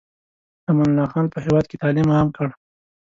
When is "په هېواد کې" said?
1.33-1.79